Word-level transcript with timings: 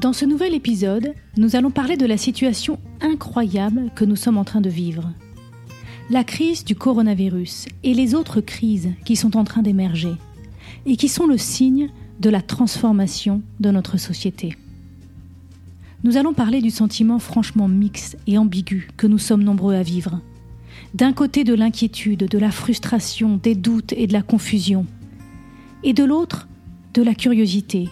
Dans 0.00 0.12
ce 0.12 0.24
nouvel 0.24 0.54
épisode, 0.54 1.12
nous 1.36 1.56
allons 1.56 1.72
parler 1.72 1.96
de 1.96 2.06
la 2.06 2.16
situation 2.16 2.78
incroyable 3.00 3.90
que 3.96 4.04
nous 4.04 4.14
sommes 4.14 4.38
en 4.38 4.44
train 4.44 4.60
de 4.60 4.70
vivre. 4.70 5.10
La 6.08 6.22
crise 6.22 6.64
du 6.64 6.76
coronavirus 6.76 7.66
et 7.82 7.94
les 7.94 8.14
autres 8.14 8.40
crises 8.40 8.92
qui 9.04 9.16
sont 9.16 9.36
en 9.36 9.42
train 9.42 9.60
d'émerger 9.60 10.12
et 10.86 10.96
qui 10.96 11.08
sont 11.08 11.26
le 11.26 11.36
signe 11.36 11.90
de 12.20 12.30
la 12.30 12.42
transformation 12.42 13.42
de 13.58 13.72
notre 13.72 13.96
société. 13.96 14.56
Nous 16.04 16.16
allons 16.16 16.32
parler 16.32 16.60
du 16.60 16.70
sentiment 16.70 17.18
franchement 17.18 17.66
mixte 17.66 18.18
et 18.28 18.38
ambigu 18.38 18.90
que 18.96 19.08
nous 19.08 19.18
sommes 19.18 19.42
nombreux 19.42 19.74
à 19.74 19.82
vivre. 19.82 20.20
D'un 20.94 21.12
côté 21.12 21.42
de 21.42 21.54
l'inquiétude, 21.54 22.28
de 22.28 22.38
la 22.38 22.52
frustration, 22.52 23.40
des 23.42 23.56
doutes 23.56 23.94
et 23.94 24.06
de 24.06 24.12
la 24.12 24.22
confusion, 24.22 24.86
et 25.82 25.92
de 25.92 26.04
l'autre 26.04 26.46
de 26.94 27.02
la 27.02 27.16
curiosité, 27.16 27.88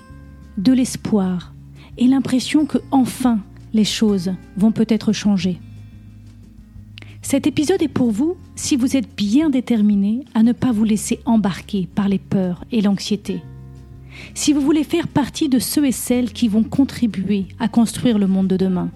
de 0.57 0.73
l'espoir 0.73 1.56
et 1.99 2.07
l'impression 2.07 2.67
que 2.67 2.79
enfin 2.91 3.41
les 3.73 3.85
choses 3.85 4.33
vont 4.57 4.73
peut-être 4.73 5.13
changer. 5.13 5.59
Cet 7.23 7.47
épisode 7.47 7.83
est 7.83 7.89
pour 7.89 8.11
vous 8.11 8.37
si 8.55 8.77
vous 8.77 8.97
êtes 8.97 9.17
bien 9.17 9.51
déterminé 9.51 10.25
à 10.35 10.43
ne 10.43 10.53
pas 10.53 10.73
vous 10.73 10.85
laisser 10.85 11.21
embarquer 11.25 11.89
par 11.95 12.09
les 12.09 12.21
peurs 12.21 12.65
et 12.71 12.81
l'anxiété. 12.81 13.43
Si 14.35 14.53
vous 14.53 14.61
voulez 14.61 14.85
faire 14.85 15.09
partie 15.09 15.49
de 15.49 15.59
ceux 15.59 15.87
et 15.87 15.93
celles 15.93 16.33
qui 16.33 16.49
vont 16.49 16.63
contribuer 16.63 17.47
à 17.59 17.69
construire 17.69 18.19
le 18.19 18.27
monde 18.27 18.49
de 18.49 18.57
demain. 18.57 18.91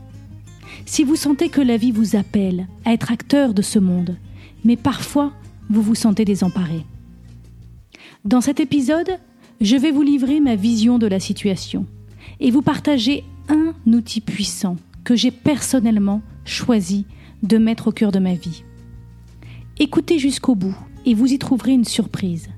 Si 0.86 1.04
vous 1.04 1.16
sentez 1.16 1.48
que 1.48 1.60
la 1.60 1.76
vie 1.76 1.90
vous 1.90 2.16
appelle 2.16 2.68
à 2.84 2.92
être 2.92 3.12
acteur 3.12 3.52
de 3.52 3.62
ce 3.62 3.78
monde, 3.78 4.16
mais 4.64 4.76
parfois 4.76 5.32
vous 5.68 5.82
vous 5.82 5.94
sentez 5.94 6.24
désemparé. 6.24 6.84
Dans 8.24 8.40
cet 8.40 8.60
épisode, 8.60 9.18
je 9.60 9.76
vais 9.76 9.90
vous 9.90 10.02
livrer 10.02 10.40
ma 10.40 10.54
vision 10.54 10.98
de 10.98 11.06
la 11.06 11.20
situation 11.20 11.86
et 12.40 12.50
vous 12.50 12.62
partager 12.62 13.24
un 13.48 13.74
outil 13.92 14.20
puissant 14.20 14.76
que 15.04 15.14
j'ai 15.14 15.30
personnellement 15.30 16.22
choisi 16.44 17.06
de 17.42 17.58
mettre 17.58 17.88
au 17.88 17.92
cœur 17.92 18.12
de 18.12 18.18
ma 18.18 18.34
vie. 18.34 18.64
Écoutez 19.78 20.18
jusqu'au 20.18 20.54
bout 20.54 20.76
et 21.06 21.14
vous 21.14 21.32
y 21.32 21.38
trouverez 21.38 21.72
une 21.72 21.84
surprise. 21.84 22.48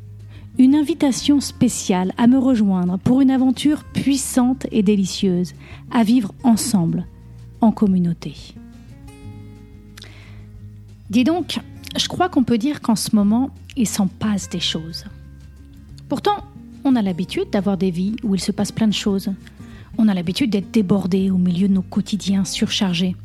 Une 0.59 0.75
invitation 0.75 1.41
spéciale 1.41 2.13
à 2.19 2.27
me 2.27 2.39
rejoindre 2.39 2.99
pour 2.99 3.21
une 3.21 3.31
aventure 3.31 3.85
puissante 3.85 4.67
et 4.71 4.83
délicieuse 4.83 5.55
à 5.91 6.03
vivre 6.03 6.35
ensemble, 6.43 7.07
en 7.61 7.73
communauté. 7.73 8.35
Dis 11.09 11.25
donc, 11.25 11.59
je 11.97 12.09
crois 12.09 12.29
qu'on 12.29 12.45
peut 12.45 12.59
dire 12.59 12.81
qu'en 12.81 12.97
ce 12.97 13.15
moment, 13.15 13.51
il 13.77 13.87
s'en 13.87 14.09
passe 14.09 14.49
des 14.49 14.61
choses. 14.61 15.05
Pourtant, 16.09 16.37
on 16.85 16.97
a 16.97 17.03
l'habitude 17.03 17.51
d'avoir 17.51 17.77
des 17.77 17.91
vies 17.91 18.17
où 18.23 18.35
il 18.35 18.41
se 18.41 18.53
passe 18.53 18.73
plein 18.73 18.89
de 18.89 18.93
choses. 18.93 19.31
On 19.99 20.09
a 20.09 20.15
l'habitude 20.15 20.51
d'être 20.51 20.71
débordé 20.71 21.31
au 21.31 21.39
milieu 21.39 21.69
de 21.69 21.75
nos 21.75 21.83
quotidiens 21.83 22.45
surchargés. 22.45 23.17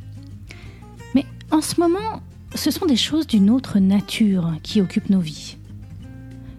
En 1.50 1.62
ce 1.62 1.80
moment, 1.80 2.22
ce 2.56 2.72
sont 2.72 2.86
des 2.86 2.98
choses 2.98 3.26
d'une 3.26 3.50
autre 3.50 3.80
nature 3.80 4.52
qui 4.64 4.82
occupent 4.82 5.10
nos 5.10 5.22
vies. 5.22 5.56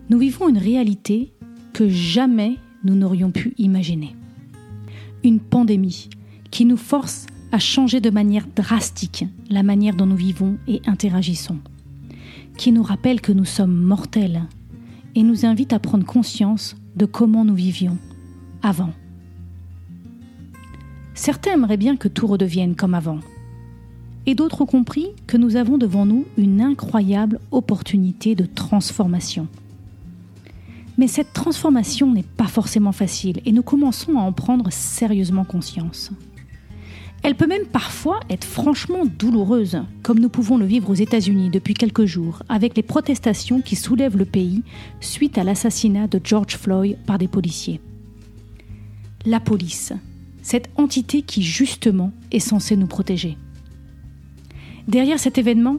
Nous 0.09 0.19
vivons 0.19 0.49
une 0.49 0.59
réalité 0.59 1.31
que 1.75 1.89
jamais 1.91 2.57
nous 2.85 2.95
n'aurions 2.95 3.31
pu 3.31 3.53
imaginer. 3.59 4.17
Une 5.25 5.41
pandémie 5.41 6.09
qui 6.51 6.65
nous 6.65 6.79
force 6.79 7.27
à 7.53 7.59
changer 7.59 8.01
de 8.01 8.09
manière 8.09 8.47
drastique 8.57 9.27
la 9.51 9.63
manière 9.63 9.95
dont 9.95 10.07
nous 10.07 10.17
vivons 10.17 10.57
et 10.67 10.81
interagissons, 10.87 11.59
qui 12.57 12.73
nous 12.73 12.83
rappelle 12.83 13.21
que 13.21 13.33
nous 13.33 13.45
sommes 13.45 13.77
mortels 13.77 14.45
et 15.15 15.23
nous 15.23 15.45
invite 15.45 15.75
à 15.75 15.79
prendre 15.79 16.07
conscience 16.07 16.77
de 16.97 17.05
comment 17.05 17.45
nous 17.45 17.55
vivions 17.55 17.99
avant. 18.63 18.93
Certains 21.19 21.55
aimeraient 21.55 21.77
bien 21.77 21.97
que 21.97 22.07
tout 22.07 22.29
redevienne 22.29 22.77
comme 22.77 22.95
avant, 22.95 23.19
et 24.25 24.37
d'autres 24.37 24.63
ont 24.63 24.67
compris 24.67 25.09
que 25.27 25.37
nous 25.37 25.57
avons 25.57 25.77
devant 25.77 26.07
nous 26.07 26.27
une 26.37 26.61
incroyable 26.61 27.41
opportunité 27.51 28.37
de 28.37 28.47
transformation. 28.47 29.49
Mais 30.97 31.09
cette 31.09 31.33
transformation 31.33 32.13
n'est 32.15 32.23
pas 32.23 32.47
forcément 32.47 32.93
facile 32.93 33.41
et 33.45 33.51
nous 33.51 33.65
commençons 33.65 34.17
à 34.17 34.21
en 34.21 34.31
prendre 34.31 34.71
sérieusement 34.71 35.43
conscience. 35.43 36.13
Elle 37.25 37.35
peut 37.35 37.49
même 37.49 37.67
parfois 37.67 38.21
être 38.31 38.45
franchement 38.45 39.05
douloureuse, 39.05 39.83
comme 40.05 40.21
nous 40.21 40.29
pouvons 40.29 40.57
le 40.57 40.67
vivre 40.67 40.89
aux 40.89 40.95
États-Unis 40.95 41.51
depuis 41.51 41.75
quelques 41.75 42.07
jours, 42.07 42.45
avec 42.49 42.77
les 42.77 42.85
protestations 42.85 43.61
qui 43.61 43.75
soulèvent 43.75 44.17
le 44.17 44.25
pays 44.25 44.63
suite 45.01 45.37
à 45.37 45.43
l'assassinat 45.43 46.07
de 46.07 46.21
George 46.23 46.57
Floyd 46.57 46.97
par 47.09 47.19
des 47.19 47.27
policiers. 47.27 47.81
La 49.27 49.41
police, 49.41 49.93
cette 50.49 50.71
entité 50.77 51.21
qui 51.21 51.43
justement 51.43 52.11
est 52.33 52.41
censée 52.41 52.75
nous 52.75 52.87
protéger. 52.87 53.37
Derrière 54.87 55.19
cet 55.19 55.37
événement, 55.37 55.77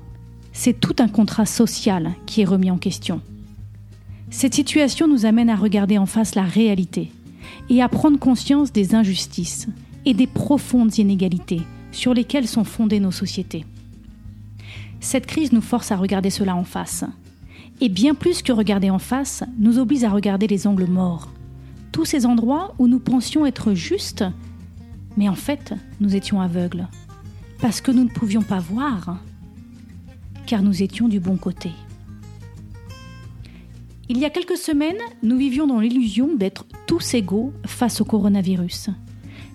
c'est 0.53 0.80
tout 0.80 0.96
un 1.00 1.07
contrat 1.07 1.47
social 1.47 2.12
qui 2.28 2.41
est 2.41 2.46
remis 2.46 2.69
en 2.69 2.78
question. 2.78 3.19
Cette 4.30 4.53
situation 4.53 5.07
nous 5.07 5.25
amène 5.25 5.50
à 5.50 5.56
regarder 5.56 5.97
en 5.97 6.06
face 6.06 6.35
la 6.35 6.44
réalité 6.44 7.12
et 7.72 7.81
à 7.81 7.90
prendre 7.90 8.19
conscience 8.19 8.72
des 8.72 8.94
injustices 8.94 9.68
et 10.06 10.13
des 10.13 10.28
profondes 10.28 10.96
inégalités 11.00 11.62
sur 11.91 12.13
lesquelles 12.13 12.47
sont 12.47 12.63
fondées 12.63 13.00
nos 13.00 13.09
sociétés. 13.09 13.66
Cette 15.00 15.25
crise 15.25 15.51
nous 15.51 15.62
force 15.62 15.91
à 15.91 15.97
regarder 15.97 16.30
cela 16.30 16.56
en 16.56 16.63
face. 16.63 17.06
Et 17.81 17.90
bien 17.90 18.13
plus 18.13 18.44
que 18.44 18.51
regarder 18.51 18.91
en 18.91 19.00
face, 19.00 19.44
nous 19.57 19.80
oblige 19.80 20.03
à 20.03 20.12
regarder 20.12 20.46
les 20.46 20.68
angles 20.68 20.86
morts. 20.86 21.31
Tous 21.91 22.06
ces 22.06 22.28
endroits 22.28 22.75
où 22.78 22.88
nous 22.88 23.00
pensions 23.00 23.47
être 23.47 23.74
justes, 23.74 24.25
mais 25.19 25.28
en 25.28 25.35
fait, 25.35 25.74
nous 26.00 26.16
étions 26.16 26.40
aveugles 26.40 26.88
parce 27.59 27.81
que 27.81 27.91
nous 27.91 28.06
ne 28.06 28.09
pouvions 28.09 28.41
pas 28.41 28.59
voir, 28.59 29.19
car 30.46 30.63
nous 30.63 30.81
étions 30.81 31.09
du 31.09 31.19
bon 31.19 31.35
côté. 31.35 31.72
Il 34.07 34.18
y 34.18 34.24
a 34.24 34.30
quelques 34.30 34.56
semaines, 34.56 35.02
nous 35.22 35.38
vivions 35.38 35.68
dans 35.68 35.81
l'illusion 35.81 36.38
d'être 36.38 36.66
tous 36.88 37.16
égaux 37.16 37.52
face 37.66 38.00
au 38.00 38.06
coronavirus. 38.06 38.91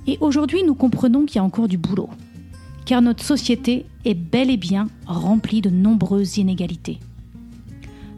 Et 0.06 0.18
aujourd'hui, 0.20 0.62
nous 0.64 0.74
comprenons 0.74 1.24
qu'il 1.24 1.36
y 1.36 1.38
a 1.38 1.44
encore 1.44 1.66
du 1.66 1.78
boulot, 1.78 2.10
car 2.84 3.00
notre 3.00 3.24
société 3.24 3.86
est 4.04 4.12
bel 4.12 4.50
et 4.50 4.58
bien 4.58 4.88
remplie 5.06 5.62
de 5.62 5.70
nombreuses 5.70 6.36
inégalités. 6.36 7.00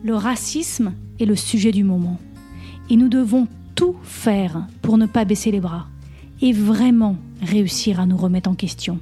Le 0.03 0.17
racisme 0.17 0.95
est 1.21 1.27
le 1.27 1.37
sujet 1.37 1.71
du 1.71 1.84
moment, 1.84 2.19
et 2.91 2.97
nous 2.97 3.09
devons 3.09 3.47
tout 3.77 3.95
faire 4.03 4.67
pour 4.83 4.99
ne 4.99 5.07
pas 5.07 5.25
baisser 5.25 5.53
les 5.53 5.61
bras 5.61 5.87
et 6.43 6.53
vraiment 6.53 7.17
réussir 7.43 8.01
à 8.01 8.07
nous 8.07 8.17
remettre 8.17 8.51
en 8.51 8.55
question 8.55 8.99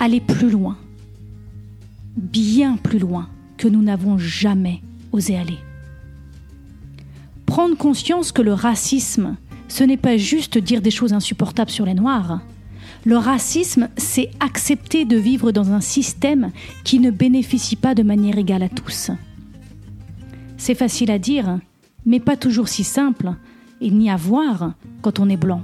aller 0.00 0.20
plus 0.20 0.50
loin, 0.50 0.76
bien 2.16 2.76
plus 2.76 2.98
loin 2.98 3.28
que 3.56 3.68
nous 3.68 3.82
n'avons 3.82 4.18
jamais 4.18 4.80
osé 5.12 5.36
aller. 5.36 5.58
Prendre 7.46 7.76
conscience 7.76 8.32
que 8.32 8.42
le 8.42 8.52
racisme, 8.52 9.36
ce 9.68 9.84
n'est 9.84 9.96
pas 9.96 10.16
juste 10.16 10.58
dire 10.58 10.82
des 10.82 10.90
choses 10.90 11.12
insupportables 11.12 11.70
sur 11.70 11.84
les 11.84 11.94
Noirs. 11.94 12.40
Le 13.04 13.16
racisme, 13.16 13.88
c'est 13.96 14.30
accepter 14.40 15.04
de 15.04 15.16
vivre 15.16 15.50
dans 15.50 15.72
un 15.72 15.80
système 15.80 16.50
qui 16.84 17.00
ne 17.00 17.10
bénéficie 17.10 17.76
pas 17.76 17.94
de 17.94 18.02
manière 18.02 18.38
égale 18.38 18.62
à 18.62 18.68
tous. 18.68 19.10
C'est 20.56 20.74
facile 20.74 21.10
à 21.10 21.18
dire, 21.18 21.58
mais 22.04 22.20
pas 22.20 22.36
toujours 22.36 22.68
si 22.68 22.84
simple, 22.84 23.32
et 23.80 23.90
ni 23.90 24.10
à 24.10 24.16
voir 24.16 24.74
quand 25.02 25.20
on 25.20 25.28
est 25.28 25.36
blanc, 25.36 25.62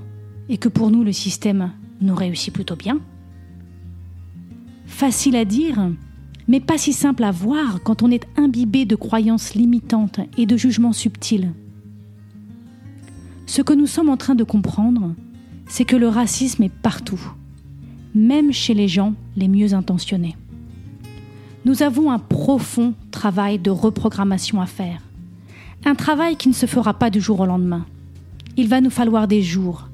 et 0.48 0.58
que 0.58 0.68
pour 0.68 0.90
nous 0.90 1.04
le 1.04 1.12
système 1.12 1.72
nous 2.00 2.14
réussit 2.14 2.52
plutôt 2.52 2.76
bien. 2.76 3.00
Facile 4.86 5.36
à 5.36 5.44
dire, 5.44 5.90
mais 6.48 6.60
pas 6.60 6.78
si 6.78 6.92
simple 6.92 7.24
à 7.24 7.30
voir 7.30 7.82
quand 7.82 8.02
on 8.02 8.10
est 8.10 8.26
imbibé 8.36 8.84
de 8.84 8.96
croyances 8.96 9.54
limitantes 9.54 10.20
et 10.36 10.46
de 10.46 10.56
jugements 10.56 10.92
subtils. 10.92 11.52
Ce 13.46 13.62
que 13.62 13.72
nous 13.72 13.86
sommes 13.86 14.08
en 14.08 14.16
train 14.16 14.34
de 14.34 14.44
comprendre, 14.44 15.14
c'est 15.66 15.84
que 15.84 15.96
le 15.96 16.08
racisme 16.08 16.62
est 16.62 16.72
partout, 16.72 17.20
même 18.14 18.52
chez 18.52 18.74
les 18.74 18.88
gens 18.88 19.14
les 19.36 19.48
mieux 19.48 19.74
intentionnés. 19.74 20.36
Nous 21.64 21.82
avons 21.82 22.10
un 22.10 22.18
profond 22.18 22.94
travail 23.10 23.58
de 23.58 23.70
reprogrammation 23.70 24.60
à 24.60 24.66
faire, 24.66 25.00
un 25.86 25.94
travail 25.94 26.36
qui 26.36 26.48
ne 26.48 26.54
se 26.54 26.66
fera 26.66 26.94
pas 26.94 27.10
du 27.10 27.20
jour 27.20 27.40
au 27.40 27.46
lendemain. 27.46 27.86
Il 28.56 28.68
va 28.68 28.80
nous 28.80 28.90
falloir 28.90 29.28
des 29.28 29.42
jours, 29.42 29.88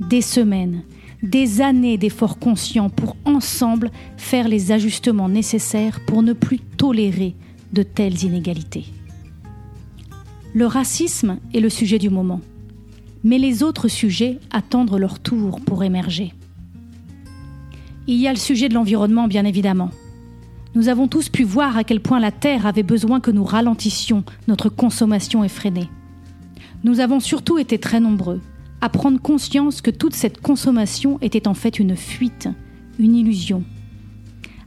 des 0.00 0.20
semaines, 0.20 0.82
des 1.22 1.60
années 1.60 1.98
d'efforts 1.98 2.38
conscients 2.38 2.90
pour 2.90 3.16
ensemble 3.24 3.90
faire 4.16 4.48
les 4.48 4.72
ajustements 4.72 5.28
nécessaires 5.28 6.00
pour 6.06 6.22
ne 6.22 6.32
plus 6.32 6.58
tolérer 6.58 7.34
de 7.72 7.82
telles 7.82 8.24
inégalités. 8.24 8.86
Le 10.54 10.66
racisme 10.66 11.38
est 11.54 11.60
le 11.60 11.70
sujet 11.70 11.98
du 11.98 12.10
moment, 12.10 12.40
mais 13.24 13.38
les 13.38 13.62
autres 13.62 13.88
sujets 13.88 14.38
attendent 14.50 14.94
leur 14.98 15.20
tour 15.20 15.60
pour 15.60 15.84
émerger. 15.84 16.34
Il 18.06 18.16
y 18.16 18.26
a 18.26 18.32
le 18.32 18.38
sujet 18.38 18.68
de 18.68 18.74
l'environnement, 18.74 19.28
bien 19.28 19.44
évidemment. 19.44 19.90
Nous 20.74 20.88
avons 20.88 21.06
tous 21.06 21.28
pu 21.28 21.44
voir 21.44 21.76
à 21.76 21.84
quel 21.84 22.00
point 22.00 22.18
la 22.18 22.32
Terre 22.32 22.66
avait 22.66 22.82
besoin 22.82 23.20
que 23.20 23.30
nous 23.30 23.44
ralentissions 23.44 24.24
notre 24.48 24.68
consommation 24.68 25.44
effrénée. 25.44 25.88
Nous 26.82 27.00
avons 27.00 27.20
surtout 27.20 27.58
été 27.58 27.78
très 27.78 28.00
nombreux 28.00 28.40
à 28.82 28.88
prendre 28.88 29.20
conscience 29.20 29.80
que 29.80 29.92
toute 29.92 30.14
cette 30.14 30.40
consommation 30.40 31.18
était 31.22 31.46
en 31.46 31.54
fait 31.54 31.78
une 31.78 31.96
fuite, 31.96 32.48
une 32.98 33.14
illusion. 33.14 33.62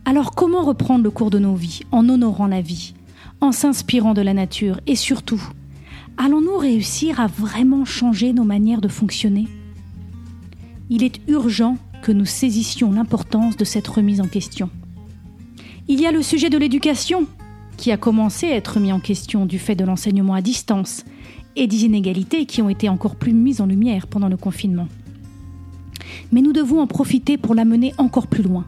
Alors 0.06 0.32
comment 0.32 0.64
reprendre 0.64 1.04
le 1.04 1.12
cours 1.12 1.30
de 1.30 1.38
nos 1.38 1.54
vies 1.54 1.82
en 1.92 2.08
honorant 2.08 2.48
la 2.48 2.62
vie, 2.62 2.94
en 3.42 3.52
s'inspirant 3.52 4.14
de 4.14 4.22
la 4.22 4.34
nature 4.34 4.80
et 4.88 4.96
surtout, 4.96 5.44
allons-nous 6.18 6.58
réussir 6.58 7.20
à 7.20 7.28
vraiment 7.28 7.84
changer 7.84 8.32
nos 8.32 8.46
manières 8.46 8.80
de 8.80 8.88
fonctionner? 8.88 9.50
Il 10.90 11.04
est 11.04 11.20
urgent 11.28 11.78
que 12.02 12.14
nous 12.14 12.26
saisissions 12.26 12.94
l'importance 12.94 13.58
de 13.58 13.66
cette 13.66 13.88
remise 13.88 14.22
en 14.22 14.28
question. 14.28 14.70
Il 15.90 16.00
y 16.00 16.06
a 16.06 16.14
le 16.14 16.22
sujet 16.22 16.50
de 16.50 16.58
l'éducation, 16.58 17.28
qui 17.76 17.92
a 17.92 17.98
commencé 17.98 18.48
à 18.48 18.56
être 18.56 18.80
mis 18.80 18.94
en 18.94 19.02
question 19.02 19.46
du 19.46 19.60
fait 19.60 19.76
de 19.76 19.84
l'enseignement 19.84 20.36
à 20.36 20.42
distance 20.42 21.04
et 21.56 21.68
des 21.68 21.86
inégalités 21.86 22.46
qui 22.46 22.62
ont 22.62 22.69
été 22.69 22.90
encore 22.90 23.16
plus 23.16 23.34
mises 23.34 23.62
en 23.62 23.66
lumière 23.66 24.07
pendant 24.07 24.28
le 24.28 24.38
confinement. 24.38 24.88
Mais 26.31 26.42
nous 26.42 26.54
devons 26.54 26.81
en 26.81 26.88
profiter 26.88 27.38
pour 27.38 27.56
l'amener 27.56 27.94
encore 27.98 28.28
plus 28.28 28.44
loin. 28.44 28.66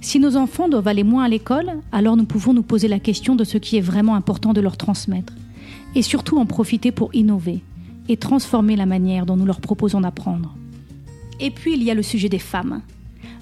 Si 0.00 0.20
nos 0.20 0.36
enfants 0.36 0.68
doivent 0.68 0.88
aller 0.88 1.04
moins 1.04 1.24
à 1.24 1.28
l'école, 1.28 1.80
alors 1.90 2.16
nous 2.16 2.24
pouvons 2.24 2.52
nous 2.52 2.62
poser 2.62 2.88
la 2.88 3.00
question 3.00 3.34
de 3.34 3.44
ce 3.44 3.58
qui 3.58 3.76
est 3.76 3.80
vraiment 3.80 4.14
important 4.14 4.52
de 4.52 4.60
leur 4.60 4.76
transmettre, 4.76 5.32
et 5.94 6.02
surtout 6.02 6.38
en 6.38 6.46
profiter 6.46 6.92
pour 6.92 7.14
innover 7.14 7.60
et 8.08 8.16
transformer 8.16 8.76
la 8.76 8.86
manière 8.86 9.26
dont 9.26 9.36
nous 9.36 9.46
leur 9.46 9.60
proposons 9.60 10.00
d'apprendre. 10.00 10.54
Et 11.40 11.50
puis 11.50 11.74
il 11.74 11.82
y 11.82 11.90
a 11.90 11.94
le 11.94 12.02
sujet 12.02 12.28
des 12.28 12.38
femmes. 12.38 12.82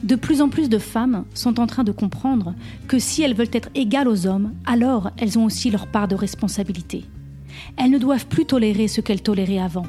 De 0.03 0.17
plus 0.17 0.41
en 0.41 0.49
plus 0.49 0.69
de 0.69 0.79
femmes 0.79 1.25
sont 1.35 1.61
en 1.61 1.67
train 1.67 1.85
de 1.85 1.93
comprendre 1.93 2.55
que 2.89 2.99
si 2.99 3.23
elles 3.23 3.35
veulent 3.35 3.47
être 3.53 3.71
égales 3.75 4.09
aux 4.09 4.27
hommes, 4.27 4.53
alors 4.67 5.11
elles 5.17 5.39
ont 5.39 5.45
aussi 5.45 5.71
leur 5.71 5.87
part 5.87 6.09
de 6.09 6.15
responsabilité. 6.15 7.05
Elles 7.77 7.91
ne 7.91 7.99
doivent 7.99 8.27
plus 8.27 8.47
tolérer 8.47 8.89
ce 8.89 9.01
qu'elles 9.01 9.23
toléraient 9.23 9.59
avant. 9.59 9.87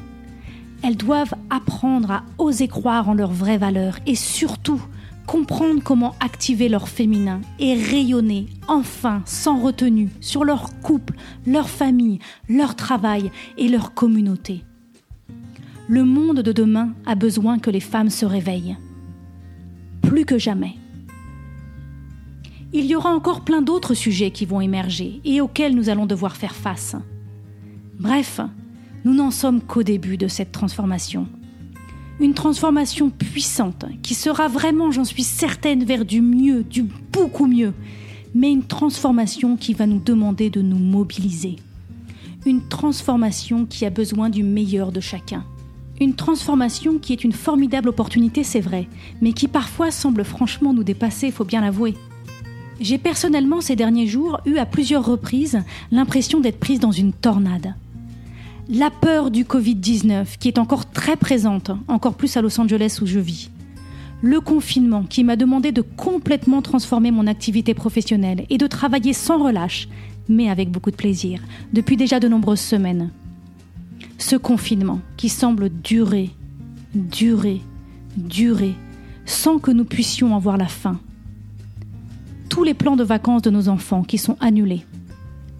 Elles 0.82 0.96
doivent 0.96 1.34
apprendre 1.50 2.10
à 2.10 2.24
oser 2.38 2.68
croire 2.68 3.08
en 3.08 3.14
leurs 3.14 3.32
vraies 3.32 3.58
valeurs 3.58 3.98
et 4.06 4.14
surtout 4.14 4.80
comprendre 5.26 5.82
comment 5.82 6.14
activer 6.20 6.68
leur 6.68 6.88
féminin 6.88 7.40
et 7.58 7.74
rayonner 7.74 8.46
enfin 8.68 9.22
sans 9.24 9.60
retenue 9.60 10.08
sur 10.20 10.44
leur 10.44 10.78
couple, 10.80 11.14
leur 11.46 11.68
famille, 11.68 12.20
leur 12.48 12.76
travail 12.76 13.30
et 13.58 13.68
leur 13.68 13.92
communauté. 13.94 14.62
Le 15.88 16.04
monde 16.04 16.40
de 16.40 16.52
demain 16.52 16.94
a 17.06 17.14
besoin 17.14 17.58
que 17.58 17.70
les 17.70 17.80
femmes 17.80 18.10
se 18.10 18.26
réveillent. 18.26 18.76
Plus 20.02 20.24
que 20.24 20.38
jamais. 20.38 20.74
Il 22.72 22.86
y 22.86 22.96
aura 22.96 23.10
encore 23.10 23.42
plein 23.42 23.62
d'autres 23.62 23.94
sujets 23.94 24.30
qui 24.30 24.44
vont 24.44 24.60
émerger 24.60 25.20
et 25.24 25.40
auxquels 25.40 25.74
nous 25.74 25.88
allons 25.88 26.06
devoir 26.06 26.36
faire 26.36 26.54
face. 26.54 26.96
Bref, 27.98 28.40
nous 29.06 29.14
n'en 29.14 29.30
sommes 29.30 29.62
qu'au 29.62 29.82
début 29.82 30.18
de 30.18 30.28
cette 30.28 30.52
transformation. 30.52 31.26
Une 32.20 32.34
transformation 32.34 33.08
puissante 33.08 33.86
qui 34.02 34.14
sera 34.14 34.48
vraiment, 34.48 34.90
j'en 34.90 35.04
suis 35.04 35.22
certaine, 35.22 35.84
vers 35.84 36.04
du 36.04 36.20
mieux, 36.20 36.62
du 36.62 36.82
beaucoup 36.82 37.46
mieux, 37.46 37.72
mais 38.34 38.52
une 38.52 38.64
transformation 38.64 39.56
qui 39.56 39.72
va 39.72 39.86
nous 39.86 40.00
demander 40.00 40.50
de 40.50 40.60
nous 40.60 40.78
mobiliser. 40.78 41.56
Une 42.44 42.68
transformation 42.68 43.64
qui 43.64 43.86
a 43.86 43.90
besoin 43.90 44.28
du 44.28 44.42
meilleur 44.42 44.92
de 44.92 45.00
chacun. 45.00 45.44
Une 45.98 46.14
transformation 46.14 46.98
qui 46.98 47.14
est 47.14 47.24
une 47.24 47.32
formidable 47.32 47.88
opportunité, 47.88 48.44
c'est 48.44 48.60
vrai, 48.60 48.88
mais 49.22 49.32
qui 49.32 49.48
parfois 49.48 49.90
semble 49.90 50.24
franchement 50.24 50.74
nous 50.74 50.84
dépasser, 50.84 51.30
faut 51.30 51.44
bien 51.44 51.62
l'avouer. 51.62 51.94
J'ai 52.78 52.98
personnellement 52.98 53.62
ces 53.62 53.76
derniers 53.76 54.06
jours 54.06 54.40
eu 54.44 54.58
à 54.58 54.66
plusieurs 54.66 55.06
reprises 55.06 55.62
l'impression 55.90 56.40
d'être 56.40 56.60
prise 56.60 56.80
dans 56.80 56.92
une 56.92 57.14
tornade 57.14 57.74
la 58.68 58.90
peur 58.90 59.30
du 59.30 59.44
Covid-19 59.44 60.38
qui 60.38 60.48
est 60.48 60.58
encore 60.58 60.90
très 60.90 61.16
présente, 61.16 61.70
encore 61.88 62.14
plus 62.14 62.36
à 62.36 62.42
Los 62.42 62.60
Angeles 62.60 62.98
où 63.00 63.06
je 63.06 63.20
vis. 63.20 63.50
Le 64.22 64.40
confinement 64.40 65.04
qui 65.04 65.22
m'a 65.24 65.36
demandé 65.36 65.72
de 65.72 65.82
complètement 65.82 66.62
transformer 66.62 67.10
mon 67.10 67.26
activité 67.26 67.74
professionnelle 67.74 68.44
et 68.50 68.58
de 68.58 68.66
travailler 68.66 69.12
sans 69.12 69.42
relâche, 69.42 69.88
mais 70.28 70.50
avec 70.50 70.70
beaucoup 70.70 70.90
de 70.90 70.96
plaisir, 70.96 71.40
depuis 71.72 71.96
déjà 71.96 72.18
de 72.18 72.28
nombreuses 72.28 72.60
semaines. 72.60 73.10
Ce 74.18 74.34
confinement 74.34 75.00
qui 75.16 75.28
semble 75.28 75.68
durer, 75.68 76.30
durer, 76.94 77.60
durer, 78.16 78.74
sans 79.26 79.58
que 79.58 79.70
nous 79.70 79.84
puissions 79.84 80.34
en 80.34 80.38
voir 80.38 80.56
la 80.56 80.66
fin. 80.66 80.98
Tous 82.48 82.64
les 82.64 82.74
plans 82.74 82.96
de 82.96 83.04
vacances 83.04 83.42
de 83.42 83.50
nos 83.50 83.68
enfants 83.68 84.02
qui 84.02 84.18
sont 84.18 84.36
annulés. 84.40 84.84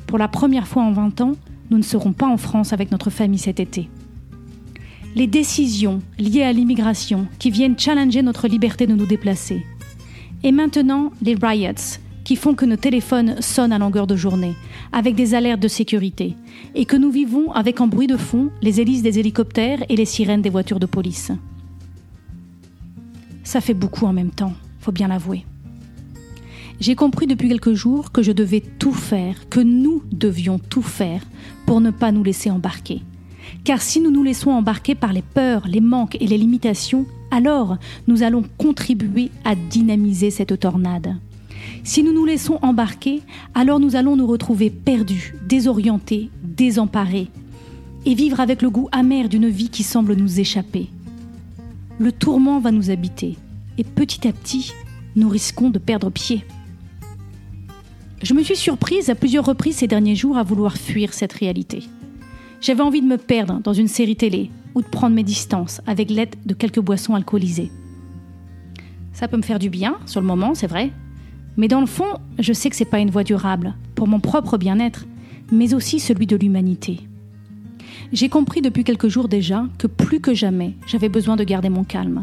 Pour 0.06 0.18
la 0.18 0.28
première 0.28 0.66
fois 0.66 0.82
en 0.82 0.92
20 0.92 1.20
ans, 1.20 1.36
nous 1.70 1.78
ne 1.78 1.82
serons 1.82 2.12
pas 2.12 2.26
en 2.26 2.36
France 2.36 2.72
avec 2.72 2.90
notre 2.90 3.10
famille 3.10 3.38
cet 3.38 3.60
été. 3.60 3.88
Les 5.14 5.26
décisions 5.26 6.02
liées 6.18 6.42
à 6.42 6.52
l'immigration 6.52 7.26
qui 7.38 7.50
viennent 7.50 7.78
challenger 7.78 8.22
notre 8.22 8.48
liberté 8.48 8.86
de 8.86 8.94
nous 8.94 9.06
déplacer. 9.06 9.64
Et 10.42 10.52
maintenant, 10.52 11.10
les 11.22 11.34
riots 11.34 11.98
qui 12.24 12.36
font 12.36 12.54
que 12.54 12.66
nos 12.66 12.76
téléphones 12.76 13.40
sonnent 13.40 13.72
à 13.72 13.78
longueur 13.78 14.06
de 14.06 14.16
journée, 14.16 14.54
avec 14.92 15.14
des 15.14 15.34
alertes 15.34 15.60
de 15.60 15.68
sécurité, 15.68 16.34
et 16.74 16.84
que 16.84 16.96
nous 16.96 17.10
vivons 17.10 17.52
avec 17.52 17.80
en 17.80 17.86
bruit 17.86 18.08
de 18.08 18.16
fond 18.16 18.50
les 18.62 18.80
hélices 18.80 19.02
des 19.02 19.20
hélicoptères 19.20 19.84
et 19.88 19.94
les 19.94 20.04
sirènes 20.04 20.42
des 20.42 20.50
voitures 20.50 20.80
de 20.80 20.86
police. 20.86 21.30
Ça 23.44 23.60
fait 23.60 23.74
beaucoup 23.74 24.06
en 24.06 24.12
même 24.12 24.32
temps, 24.32 24.54
faut 24.80 24.90
bien 24.90 25.06
l'avouer. 25.06 25.46
J'ai 26.78 26.94
compris 26.94 27.26
depuis 27.26 27.48
quelques 27.48 27.72
jours 27.72 28.12
que 28.12 28.22
je 28.22 28.32
devais 28.32 28.60
tout 28.60 28.92
faire, 28.92 29.48
que 29.48 29.60
nous 29.60 30.02
devions 30.12 30.58
tout 30.58 30.82
faire 30.82 31.22
pour 31.64 31.80
ne 31.80 31.90
pas 31.90 32.12
nous 32.12 32.22
laisser 32.22 32.50
embarquer. 32.50 33.02
Car 33.64 33.80
si 33.80 34.00
nous 34.00 34.10
nous 34.10 34.22
laissons 34.22 34.50
embarquer 34.50 34.94
par 34.94 35.12
les 35.12 35.22
peurs, 35.22 35.66
les 35.66 35.80
manques 35.80 36.16
et 36.20 36.26
les 36.26 36.36
limitations, 36.36 37.06
alors 37.30 37.78
nous 38.06 38.22
allons 38.22 38.44
contribuer 38.58 39.30
à 39.44 39.54
dynamiser 39.54 40.30
cette 40.30 40.58
tornade. 40.60 41.16
Si 41.82 42.02
nous 42.02 42.12
nous 42.12 42.26
laissons 42.26 42.58
embarquer, 42.62 43.22
alors 43.54 43.80
nous 43.80 43.96
allons 43.96 44.16
nous 44.16 44.26
retrouver 44.26 44.70
perdus, 44.70 45.34
désorientés, 45.48 46.30
désemparés, 46.42 47.28
et 48.04 48.14
vivre 48.14 48.40
avec 48.40 48.62
le 48.62 48.70
goût 48.70 48.88
amer 48.92 49.28
d'une 49.28 49.48
vie 49.48 49.70
qui 49.70 49.82
semble 49.82 50.14
nous 50.14 50.40
échapper. 50.40 50.88
Le 51.98 52.12
tourment 52.12 52.60
va 52.60 52.70
nous 52.70 52.90
habiter, 52.90 53.36
et 53.78 53.84
petit 53.84 54.28
à 54.28 54.32
petit, 54.32 54.72
nous 55.16 55.28
risquons 55.28 55.70
de 55.70 55.78
perdre 55.78 56.10
pied. 56.10 56.44
Je 58.26 58.34
me 58.34 58.42
suis 58.42 58.56
surprise 58.56 59.08
à 59.08 59.14
plusieurs 59.14 59.44
reprises 59.44 59.76
ces 59.76 59.86
derniers 59.86 60.16
jours 60.16 60.36
à 60.36 60.42
vouloir 60.42 60.76
fuir 60.76 61.14
cette 61.14 61.32
réalité. 61.32 61.84
J'avais 62.60 62.82
envie 62.82 63.00
de 63.00 63.06
me 63.06 63.18
perdre 63.18 63.60
dans 63.62 63.72
une 63.72 63.86
série 63.86 64.16
télé 64.16 64.50
ou 64.74 64.82
de 64.82 64.88
prendre 64.88 65.14
mes 65.14 65.22
distances 65.22 65.80
avec 65.86 66.10
l'aide 66.10 66.34
de 66.44 66.52
quelques 66.52 66.80
boissons 66.80 67.14
alcoolisées. 67.14 67.70
Ça 69.12 69.28
peut 69.28 69.36
me 69.36 69.42
faire 69.42 69.60
du 69.60 69.70
bien 69.70 69.96
sur 70.06 70.20
le 70.20 70.26
moment, 70.26 70.56
c'est 70.56 70.66
vrai, 70.66 70.90
mais 71.56 71.68
dans 71.68 71.78
le 71.78 71.86
fond, 71.86 72.18
je 72.40 72.52
sais 72.52 72.68
que 72.68 72.74
c'est 72.74 72.84
pas 72.84 72.98
une 72.98 73.12
voie 73.12 73.22
durable 73.22 73.76
pour 73.94 74.08
mon 74.08 74.18
propre 74.18 74.58
bien-être, 74.58 75.06
mais 75.52 75.72
aussi 75.72 76.00
celui 76.00 76.26
de 76.26 76.34
l'humanité. 76.34 76.98
J'ai 78.12 78.28
compris 78.28 78.60
depuis 78.60 78.82
quelques 78.82 79.06
jours 79.06 79.28
déjà 79.28 79.66
que 79.78 79.86
plus 79.86 80.18
que 80.18 80.34
jamais, 80.34 80.74
j'avais 80.88 81.08
besoin 81.08 81.36
de 81.36 81.44
garder 81.44 81.68
mon 81.68 81.84
calme 81.84 82.22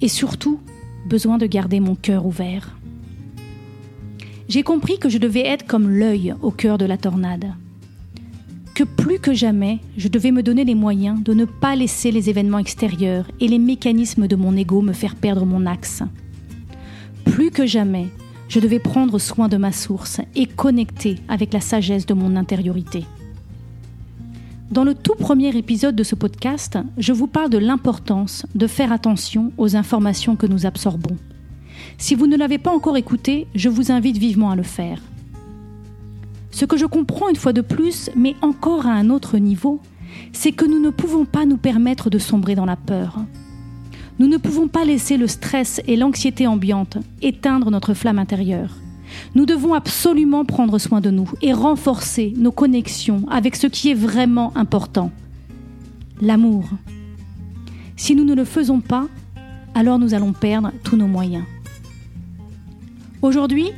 et 0.00 0.08
surtout 0.08 0.58
besoin 1.06 1.36
de 1.36 1.44
garder 1.44 1.80
mon 1.80 1.96
cœur 1.96 2.24
ouvert 2.24 2.74
j'ai 4.48 4.62
compris 4.62 4.98
que 4.98 5.08
je 5.08 5.18
devais 5.18 5.46
être 5.46 5.66
comme 5.66 5.88
l'œil 5.88 6.34
au 6.42 6.50
cœur 6.50 6.78
de 6.78 6.84
la 6.84 6.96
tornade. 6.96 7.52
Que 8.74 8.84
plus 8.84 9.18
que 9.18 9.32
jamais, 9.32 9.78
je 9.96 10.08
devais 10.08 10.32
me 10.32 10.42
donner 10.42 10.64
les 10.64 10.74
moyens 10.74 11.22
de 11.22 11.32
ne 11.32 11.44
pas 11.44 11.76
laisser 11.76 12.10
les 12.10 12.28
événements 12.28 12.58
extérieurs 12.58 13.30
et 13.40 13.48
les 13.48 13.58
mécanismes 13.58 14.26
de 14.26 14.36
mon 14.36 14.56
ego 14.56 14.82
me 14.82 14.92
faire 14.92 15.14
perdre 15.14 15.46
mon 15.46 15.64
axe. 15.64 16.02
Plus 17.24 17.50
que 17.50 17.66
jamais, 17.66 18.08
je 18.48 18.60
devais 18.60 18.80
prendre 18.80 19.18
soin 19.18 19.48
de 19.48 19.56
ma 19.56 19.72
source 19.72 20.20
et 20.34 20.46
connecter 20.46 21.16
avec 21.28 21.52
la 21.52 21.60
sagesse 21.60 22.04
de 22.04 22.14
mon 22.14 22.36
intériorité. 22.36 23.04
Dans 24.70 24.84
le 24.84 24.94
tout 24.94 25.14
premier 25.14 25.56
épisode 25.56 25.94
de 25.94 26.02
ce 26.02 26.16
podcast, 26.16 26.78
je 26.98 27.12
vous 27.12 27.28
parle 27.28 27.50
de 27.50 27.58
l'importance 27.58 28.44
de 28.54 28.66
faire 28.66 28.92
attention 28.92 29.52
aux 29.56 29.76
informations 29.76 30.36
que 30.36 30.46
nous 30.46 30.66
absorbons 30.66 31.16
si 31.98 32.14
vous 32.14 32.26
ne 32.26 32.36
l'avez 32.36 32.58
pas 32.58 32.72
encore 32.72 32.96
écouté, 32.96 33.46
je 33.54 33.68
vous 33.68 33.92
invite 33.92 34.18
vivement 34.18 34.50
à 34.50 34.56
le 34.56 34.62
faire. 34.62 35.00
Ce 36.50 36.64
que 36.64 36.76
je 36.76 36.86
comprends 36.86 37.28
une 37.28 37.36
fois 37.36 37.52
de 37.52 37.60
plus, 37.60 38.10
mais 38.14 38.36
encore 38.42 38.86
à 38.86 38.92
un 38.92 39.10
autre 39.10 39.38
niveau, 39.38 39.80
c'est 40.32 40.52
que 40.52 40.64
nous 40.64 40.78
ne 40.78 40.90
pouvons 40.90 41.24
pas 41.24 41.46
nous 41.46 41.56
permettre 41.56 42.10
de 42.10 42.18
sombrer 42.18 42.54
dans 42.54 42.64
la 42.64 42.76
peur. 42.76 43.18
Nous 44.18 44.28
ne 44.28 44.36
pouvons 44.36 44.68
pas 44.68 44.84
laisser 44.84 45.16
le 45.16 45.26
stress 45.26 45.80
et 45.88 45.96
l'anxiété 45.96 46.46
ambiante 46.46 46.98
éteindre 47.22 47.70
notre 47.70 47.94
flamme 47.94 48.20
intérieure. 48.20 48.76
Nous 49.34 49.46
devons 49.46 49.74
absolument 49.74 50.44
prendre 50.44 50.78
soin 50.78 51.00
de 51.00 51.10
nous 51.10 51.28
et 51.42 51.52
renforcer 51.52 52.32
nos 52.36 52.52
connexions 52.52 53.24
avec 53.28 53.56
ce 53.56 53.66
qui 53.66 53.90
est 53.90 53.94
vraiment 53.94 54.52
important. 54.56 55.10
L'amour. 56.20 56.64
Si 57.96 58.14
nous 58.14 58.24
ne 58.24 58.34
le 58.34 58.44
faisons 58.44 58.80
pas, 58.80 59.08
alors 59.74 59.98
nous 59.98 60.14
allons 60.14 60.32
perdre 60.32 60.70
tous 60.84 60.96
nos 60.96 61.08
moyens. 61.08 61.44
Aujourd'hui, 63.24 63.70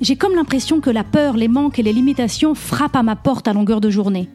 j'ai 0.00 0.16
comme 0.16 0.34
l'impression 0.34 0.80
que 0.80 0.88
la 0.88 1.04
peur, 1.04 1.36
les 1.36 1.48
manques 1.48 1.78
et 1.78 1.82
les 1.82 1.92
limitations 1.92 2.54
frappent 2.54 2.96
à 2.96 3.02
ma 3.02 3.14
porte 3.14 3.46
à 3.46 3.52
longueur 3.52 3.82
de 3.82 3.90
journée. 3.90 4.30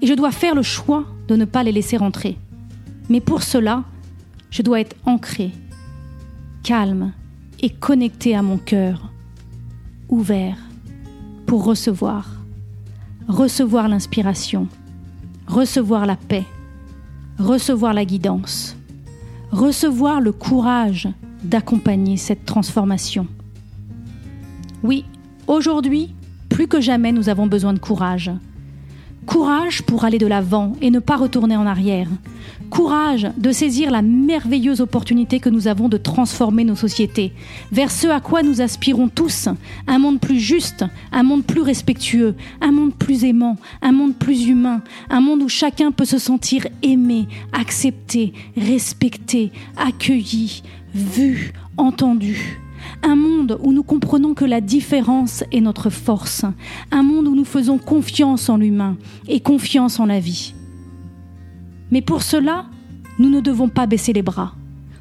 Et 0.00 0.08
je 0.08 0.14
dois 0.14 0.32
faire 0.32 0.56
le 0.56 0.62
choix 0.62 1.04
de 1.28 1.36
ne 1.36 1.44
pas 1.44 1.62
les 1.62 1.70
laisser 1.70 1.96
rentrer. 1.96 2.36
Mais 3.08 3.20
pour 3.20 3.44
cela, 3.44 3.84
je 4.50 4.62
dois 4.62 4.80
être 4.80 4.96
ancré, 5.06 5.52
calme 6.64 7.12
et 7.60 7.70
connecté 7.70 8.34
à 8.34 8.42
mon 8.42 8.58
cœur, 8.58 9.12
ouvert 10.08 10.58
pour 11.46 11.64
recevoir, 11.64 12.26
recevoir 13.28 13.86
l'inspiration, 13.86 14.66
recevoir 15.46 16.04
la 16.04 16.16
paix, 16.16 16.46
recevoir 17.38 17.94
la 17.94 18.04
guidance, 18.04 18.76
recevoir 19.52 20.20
le 20.20 20.32
courage 20.32 21.08
d'accompagner 21.44 22.16
cette 22.16 22.44
transformation. 22.44 23.28
Oui, 24.82 25.04
aujourd'hui, 25.46 26.14
plus 26.48 26.66
que 26.66 26.80
jamais, 26.80 27.12
nous 27.12 27.28
avons 27.28 27.46
besoin 27.46 27.72
de 27.72 27.78
courage. 27.78 28.32
Courage 29.26 29.82
pour 29.82 30.04
aller 30.04 30.18
de 30.18 30.26
l'avant 30.26 30.72
et 30.80 30.90
ne 30.90 30.98
pas 30.98 31.16
retourner 31.16 31.56
en 31.56 31.66
arrière. 31.66 32.08
Courage 32.70 33.30
de 33.36 33.52
saisir 33.52 33.92
la 33.92 34.02
merveilleuse 34.02 34.80
opportunité 34.80 35.38
que 35.38 35.48
nous 35.48 35.68
avons 35.68 35.88
de 35.88 35.96
transformer 35.96 36.64
nos 36.64 36.74
sociétés 36.74 37.32
vers 37.70 37.92
ce 37.92 38.08
à 38.08 38.18
quoi 38.18 38.42
nous 38.42 38.60
aspirons 38.60 39.08
tous, 39.08 39.48
un 39.86 39.98
monde 40.00 40.18
plus 40.18 40.40
juste, 40.40 40.84
un 41.12 41.22
monde 41.22 41.44
plus 41.44 41.60
respectueux, 41.60 42.34
un 42.60 42.72
monde 42.72 42.94
plus 42.94 43.24
aimant, 43.24 43.58
un 43.82 43.92
monde 43.92 44.16
plus 44.16 44.48
humain, 44.48 44.82
un 45.08 45.20
monde 45.20 45.42
où 45.42 45.48
chacun 45.48 45.92
peut 45.92 46.04
se 46.04 46.18
sentir 46.18 46.66
aimé, 46.82 47.28
accepté, 47.52 48.32
respecté, 48.56 49.52
accueilli, 49.76 50.62
vu, 50.94 51.52
entendu. 51.76 52.58
Un 53.02 53.16
monde 53.16 53.58
où 53.62 53.72
nous 53.72 53.82
comprenons 53.82 54.34
que 54.34 54.44
la 54.44 54.60
différence 54.60 55.42
est 55.50 55.60
notre 55.60 55.90
force. 55.90 56.44
Un 56.90 57.02
monde 57.02 57.26
où 57.26 57.34
nous 57.34 57.44
faisons 57.44 57.78
confiance 57.78 58.48
en 58.48 58.56
l'humain 58.56 58.96
et 59.28 59.40
confiance 59.40 59.98
en 59.98 60.06
la 60.06 60.20
vie. 60.20 60.54
Mais 61.90 62.00
pour 62.00 62.22
cela, 62.22 62.66
nous 63.18 63.28
ne 63.28 63.40
devons 63.40 63.68
pas 63.68 63.86
baisser 63.86 64.12
les 64.12 64.22
bras. 64.22 64.54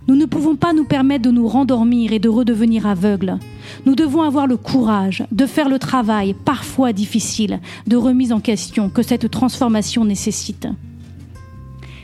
Nous 0.08 0.16
ne 0.16 0.26
pouvons 0.26 0.56
pas 0.56 0.74
nous 0.74 0.84
permettre 0.84 1.24
de 1.24 1.32
nous 1.32 1.48
rendormir 1.48 2.12
et 2.12 2.20
de 2.20 2.28
redevenir 2.28 2.88
aveugles. 2.88 3.38
Nous 3.86 3.96
devons 3.96 4.24
avoir 4.24 4.48
le 4.48 4.58
courage 4.58 5.24
de 5.32 5.46
faire 5.46 5.70
le 5.70 5.80
travail, 5.80 6.34
parfois 6.34 6.92
difficile, 6.92 7.60
de 7.88 7.96
remise 7.96 8.34
en 8.34 8.40
question 8.40 8.90
que 8.90 9.04
cette 9.04 9.30
transformation 9.30 10.04
nécessite. 10.04 10.68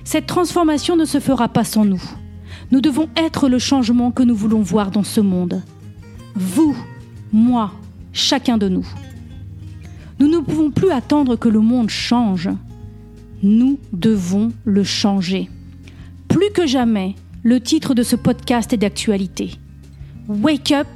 Cette 0.04 0.27
transformation 0.27 0.96
ne 0.96 1.06
se 1.06 1.20
fera 1.20 1.50
pas 1.50 1.63
sans 1.63 1.84
nous. 1.84 2.01
Nous 2.72 2.82
devons 2.82 3.10
être 3.18 3.50
le 3.50 3.60
changement 3.60 4.12
que 4.12 4.24
nous 4.24 4.36
voulons 4.36 4.62
voir 4.62 4.92
dans 4.92 5.04
ce 5.04 5.20
monde. 5.20 5.63
Vous, 6.36 6.75
moi, 7.31 7.72
chacun 8.13 8.57
de 8.57 8.69
nous. 8.69 8.88
Nous 10.19 10.27
ne 10.27 10.39
pouvons 10.39 10.72
plus 10.72 10.91
attendre 10.91 11.36
que 11.36 11.50
le 11.50 11.60
monde 11.60 11.89
change. 11.89 12.50
Nous 13.43 13.77
devons 13.93 14.51
le 14.65 14.84
changer. 14.84 15.50
Plus 16.27 16.50
que 16.51 16.65
jamais, 16.65 17.15
le 17.43 17.60
titre 17.60 17.93
de 17.93 18.03
ce 18.03 18.15
podcast 18.15 18.74
est 18.74 18.77
d'actualité. 18.77 19.51
Wake 20.27 20.72
up, 20.72 20.88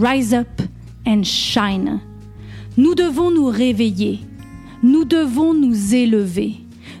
rise 0.00 0.32
up 0.32 0.62
and 1.06 1.24
shine. 1.24 2.00
Nous 2.76 2.94
devons 2.94 3.30
nous 3.30 3.46
réveiller. 3.46 4.20
Nous 4.82 5.04
devons 5.04 5.54
nous 5.54 5.94
élever. 5.94 6.54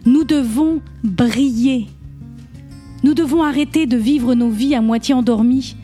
Nous 0.06 0.24
devons 0.24 0.80
briller. 1.02 1.86
Nous 3.02 3.14
devons 3.14 3.42
arrêter 3.42 3.86
de 3.86 3.96
vivre 3.96 4.34
nos 4.34 4.50
vies 4.50 4.74
à 4.74 4.80
moitié 4.80 5.14
endormies 5.14 5.76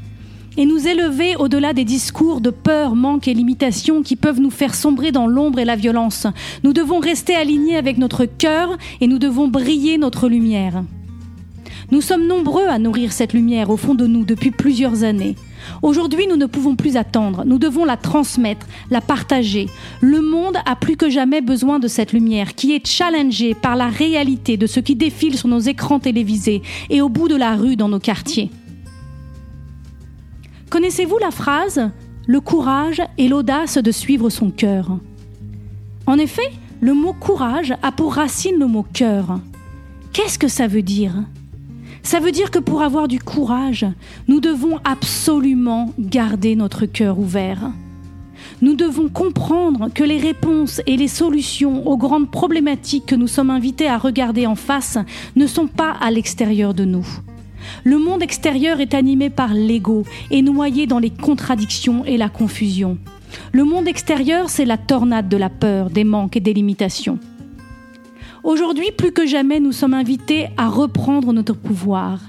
et 0.60 0.66
nous 0.66 0.86
élever 0.86 1.36
au-delà 1.36 1.72
des 1.72 1.86
discours 1.86 2.42
de 2.42 2.50
peur, 2.50 2.94
manque 2.94 3.26
et 3.28 3.32
limitation 3.32 4.02
qui 4.02 4.14
peuvent 4.14 4.40
nous 4.40 4.50
faire 4.50 4.74
sombrer 4.74 5.10
dans 5.10 5.26
l'ombre 5.26 5.58
et 5.58 5.64
la 5.64 5.74
violence. 5.74 6.26
Nous 6.64 6.74
devons 6.74 6.98
rester 6.98 7.34
alignés 7.34 7.78
avec 7.78 7.96
notre 7.96 8.26
cœur 8.26 8.76
et 9.00 9.06
nous 9.06 9.18
devons 9.18 9.48
briller 9.48 9.96
notre 9.96 10.28
lumière. 10.28 10.84
Nous 11.90 12.02
sommes 12.02 12.26
nombreux 12.26 12.66
à 12.66 12.78
nourrir 12.78 13.10
cette 13.10 13.32
lumière 13.32 13.70
au 13.70 13.78
fond 13.78 13.94
de 13.94 14.06
nous 14.06 14.22
depuis 14.26 14.50
plusieurs 14.50 15.02
années. 15.02 15.34
Aujourd'hui, 15.80 16.26
nous 16.28 16.36
ne 16.36 16.44
pouvons 16.44 16.76
plus 16.76 16.98
attendre, 16.98 17.44
nous 17.46 17.58
devons 17.58 17.86
la 17.86 17.96
transmettre, 17.96 18.66
la 18.90 19.00
partager. 19.00 19.66
Le 20.02 20.20
monde 20.20 20.58
a 20.66 20.76
plus 20.76 20.98
que 20.98 21.08
jamais 21.08 21.40
besoin 21.40 21.78
de 21.78 21.88
cette 21.88 22.12
lumière 22.12 22.54
qui 22.54 22.74
est 22.74 22.86
challengée 22.86 23.54
par 23.54 23.76
la 23.76 23.88
réalité 23.88 24.58
de 24.58 24.66
ce 24.66 24.80
qui 24.80 24.94
défile 24.94 25.38
sur 25.38 25.48
nos 25.48 25.60
écrans 25.60 26.00
télévisés 26.00 26.60
et 26.90 27.00
au 27.00 27.08
bout 27.08 27.28
de 27.28 27.36
la 27.36 27.56
rue 27.56 27.76
dans 27.76 27.88
nos 27.88 27.98
quartiers. 27.98 28.50
Connaissez-vous 30.70 31.18
la 31.18 31.32
phrase 31.32 31.90
Le 32.28 32.40
courage 32.40 33.02
et 33.18 33.26
l'audace 33.26 33.76
de 33.76 33.90
suivre 33.90 34.30
son 34.30 34.52
cœur 34.52 34.98
En 36.06 36.16
effet, 36.16 36.48
le 36.80 36.94
mot 36.94 37.12
courage 37.12 37.74
a 37.82 37.90
pour 37.90 38.14
racine 38.14 38.56
le 38.56 38.68
mot 38.68 38.86
cœur. 38.92 39.40
Qu'est-ce 40.12 40.38
que 40.38 40.46
ça 40.46 40.68
veut 40.68 40.82
dire? 40.82 41.24
Ça 42.04 42.20
veut 42.20 42.30
dire 42.30 42.52
que 42.52 42.60
pour 42.60 42.82
avoir 42.82 43.08
du 43.08 43.18
courage, 43.18 43.84
nous 44.28 44.38
devons 44.38 44.78
absolument 44.84 45.92
garder 45.98 46.54
notre 46.54 46.86
cœur 46.86 47.18
ouvert. 47.18 47.72
Nous 48.62 48.76
devons 48.76 49.08
comprendre 49.08 49.88
que 49.92 50.04
les 50.04 50.18
réponses 50.18 50.80
et 50.86 50.96
les 50.96 51.08
solutions 51.08 51.84
aux 51.88 51.96
grandes 51.96 52.30
problématiques 52.30 53.06
que 53.06 53.16
nous 53.16 53.26
sommes 53.26 53.50
invités 53.50 53.88
à 53.88 53.98
regarder 53.98 54.46
en 54.46 54.54
face 54.54 54.98
ne 55.34 55.48
sont 55.48 55.66
pas 55.66 55.96
à 56.00 56.12
l'extérieur 56.12 56.74
de 56.74 56.84
nous. 56.84 57.06
Le 57.84 57.98
monde 57.98 58.22
extérieur 58.22 58.80
est 58.80 58.94
animé 58.94 59.30
par 59.30 59.54
l'ego 59.54 60.04
et 60.30 60.42
noyé 60.42 60.86
dans 60.86 60.98
les 60.98 61.10
contradictions 61.10 62.04
et 62.04 62.16
la 62.16 62.28
confusion. 62.28 62.98
Le 63.52 63.64
monde 63.64 63.88
extérieur, 63.88 64.50
c'est 64.50 64.64
la 64.64 64.78
tornade 64.78 65.28
de 65.28 65.36
la 65.36 65.48
peur, 65.48 65.90
des 65.90 66.04
manques 66.04 66.36
et 66.36 66.40
des 66.40 66.52
limitations. 66.52 67.18
Aujourd'hui, 68.42 68.90
plus 68.96 69.12
que 69.12 69.26
jamais, 69.26 69.60
nous 69.60 69.72
sommes 69.72 69.92
invités 69.92 70.48
à 70.56 70.68
reprendre 70.68 71.32
notre 71.32 71.54
pouvoir 71.54 72.20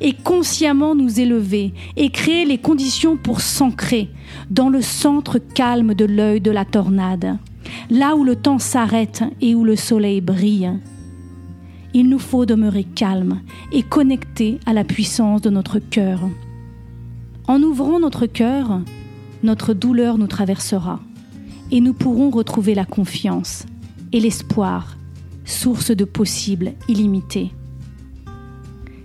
et 0.00 0.14
consciemment 0.14 0.96
nous 0.96 1.20
élever 1.20 1.72
et 1.96 2.10
créer 2.10 2.44
les 2.44 2.58
conditions 2.58 3.16
pour 3.16 3.40
s'ancrer 3.40 4.08
dans 4.50 4.68
le 4.68 4.82
centre 4.82 5.38
calme 5.38 5.94
de 5.94 6.04
l'œil 6.04 6.40
de 6.40 6.50
la 6.50 6.64
tornade, 6.64 7.38
là 7.88 8.16
où 8.16 8.24
le 8.24 8.34
temps 8.34 8.58
s'arrête 8.58 9.22
et 9.40 9.54
où 9.54 9.62
le 9.62 9.76
soleil 9.76 10.20
brille 10.20 10.72
il 11.94 12.08
nous 12.08 12.18
faut 12.18 12.46
demeurer 12.46 12.84
calme 12.84 13.40
et 13.72 13.82
connecté 13.82 14.60
à 14.66 14.72
la 14.72 14.84
puissance 14.84 15.42
de 15.42 15.50
notre 15.50 15.78
cœur. 15.78 16.20
En 17.46 17.62
ouvrant 17.62 17.98
notre 17.98 18.26
cœur, 18.26 18.80
notre 19.42 19.74
douleur 19.74 20.18
nous 20.18 20.26
traversera 20.26 21.00
et 21.70 21.80
nous 21.80 21.94
pourrons 21.94 22.30
retrouver 22.30 22.74
la 22.74 22.84
confiance 22.84 23.66
et 24.12 24.20
l'espoir, 24.20 24.96
source 25.44 25.90
de 25.90 26.04
possibles 26.04 26.72
illimités. 26.88 27.52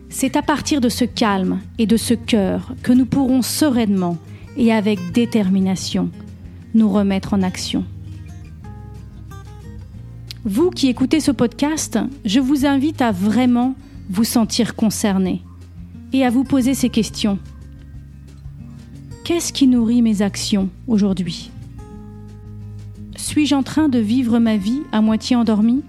C'est 0.10 0.36
à 0.38 0.42
partir 0.42 0.82
de 0.82 0.90
ce 0.90 1.06
calme 1.06 1.60
et 1.78 1.88
de 1.88 1.98
ce 1.98 2.14
cœur 2.14 2.74
que 2.84 2.94
nous 2.94 3.06
pourrons 3.06 3.42
sereinement 3.42 4.18
et 4.58 4.72
avec 4.72 5.12
détermination 5.12 6.10
nous 6.74 6.90
remettre 6.90 7.34
en 7.34 7.42
action. 7.42 7.86
Vous 10.48 10.70
qui 10.70 10.90
écoutez 10.90 11.22
ce 11.22 11.32
podcast, 11.32 11.98
je 12.24 12.40
vous 12.40 12.68
invite 12.68 13.02
à 13.02 13.12
vraiment 13.12 13.74
vous 14.12 14.24
sentir 14.24 14.76
concerné 14.76 15.42
et 16.14 16.24
à 16.24 16.30
vous 16.30 16.44
poser 16.44 16.76
ces 16.76 16.90
questions. 16.90 17.40
Qu'est-ce 19.24 19.52
qui 19.52 19.66
nourrit 19.66 20.04
mes 20.04 20.22
actions 20.22 20.70
aujourd'hui? 20.88 21.50
Suis-je 23.16 23.56
en 23.56 23.64
train 23.64 23.90
de 23.90 23.98
vivre 23.98 24.38
ma 24.38 24.56
vie 24.56 24.84
à 24.92 25.02
moitié 25.02 25.36
endormie? 25.36 25.82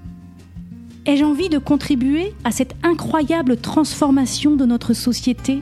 Ai-je 1.05 1.25
envie 1.25 1.51
de 1.51 1.59
contribuer 1.59 2.33
à 2.43 2.51
cette 2.51 2.77
incroyable 2.83 3.59
transformation 3.59 4.57
de 4.57 4.65
notre 4.65 4.95
société? 4.95 5.61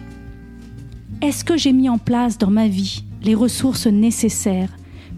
Est-ce 1.20 1.44
que 1.44 1.56
j'ai 1.56 1.72
mis 1.72 1.88
en 1.88 1.98
place 1.98 2.38
dans 2.38 2.52
ma 2.52 2.68
vie 2.68 3.02
les 3.24 3.34
ressources 3.34 3.88
nécessaires 3.88 4.70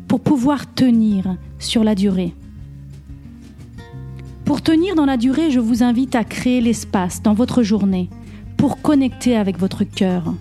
pour 0.09 0.21
pouvoir 0.21 0.73
tenir 0.73 1.37
sur 1.59 1.85
la 1.85 1.95
durée? 1.95 2.33
Pour 4.47 4.63
tenir 4.63 4.95
dans 4.95 5.07
la 5.07 5.17
durée, 5.17 5.51
je 5.51 5.59
vous 5.59 5.83
invite 5.83 6.15
à 6.15 6.23
créer 6.23 6.61
l'espace 6.61 7.21
dans 7.21 7.35
votre 7.35 7.65
journée 7.65 8.09
pour 8.57 8.81
connecter 8.81 9.37
avec 9.37 9.59
votre 9.59 9.83
cœur. 9.83 10.33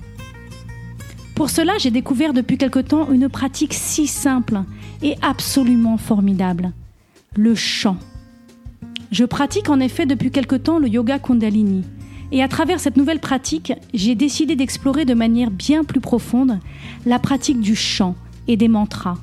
Pour 1.34 1.50
cela, 1.50 1.74
j'ai 1.80 1.90
découvert 1.90 2.32
depuis 2.32 2.60
quelque 2.60 2.80
temps 2.80 3.12
une 3.12 3.30
pratique 3.30 3.74
si 3.74 4.06
simple 4.06 4.62
et 5.02 5.16
absolument 5.24 5.98
formidable, 5.98 6.72
le 7.36 7.56
chant. 7.56 7.98
Je 9.12 9.26
pratique 9.26 9.70
en 9.70 9.80
effet 9.80 10.06
depuis 10.06 10.30
quelque 10.30 10.56
temps 10.56 10.78
le 10.78 10.88
yoga 10.88 11.18
Kundalini 11.18 11.84
Et 12.32 12.44
à 12.44 12.48
travers 12.48 12.80
cette 12.80 12.98
nouvelle 12.98 13.20
pratique, 13.20 13.74
j'ai 13.96 14.14
décidé 14.14 14.56
d'explorer 14.56 15.06
de 15.06 15.16
manière 15.16 15.50
bien 15.50 15.84
plus 15.84 16.00
profonde 16.00 16.60
la 17.08 17.18
pratique 17.18 17.60
du 17.60 17.76
chant 17.76 18.16
et 18.48 18.56
des 18.56 18.68
mantras. 18.68 19.18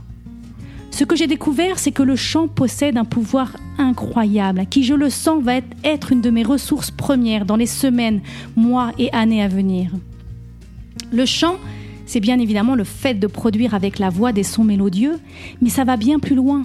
Ce 0.93 1.05
que 1.05 1.17
j'ai 1.17 1.27
découvert, 1.27 1.79
c'est 1.79 1.91
que 1.91 2.03
le 2.03 2.17
chant 2.17 2.49
possède 2.49 2.99
un 2.99 3.07
pouvoir 3.07 3.57
incroyable, 3.79 4.67
qui, 4.69 4.85
je 4.85 4.93
le 4.93 5.09
sens, 5.09 5.43
va 5.43 5.55
être 5.85 6.13
une 6.13 6.21
de 6.21 6.29
mes 6.29 6.43
ressources 6.43 6.91
premières 6.91 7.47
dans 7.47 7.57
les 7.57 7.67
semaines, 7.67 8.21
mois 8.57 8.93
et 8.99 9.11
années 9.13 9.43
à 9.43 9.49
venir. 9.49 9.91
Le 11.11 11.25
chant, 11.25 11.57
c'est 12.05 12.21
bien 12.21 12.39
évidemment 12.39 12.75
le 12.75 12.85
fait 12.85 13.15
de 13.15 13.27
produire 13.27 13.73
avec 13.75 13.99
la 13.99 14.11
voix 14.11 14.33
des 14.33 14.43
sons 14.43 14.65
mélodieux, 14.65 15.19
mais 15.63 15.71
ça 15.71 15.85
va 15.85 15.97
bien 15.97 16.19
plus 16.19 16.35
loin. 16.35 16.63